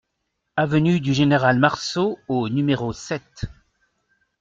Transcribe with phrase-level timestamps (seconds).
[0.57, 3.45] Avenue du Général Marceau au numéro sept